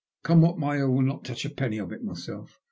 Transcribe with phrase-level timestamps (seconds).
[0.23, 2.59] Come what may, I will not touch a penny of it myself.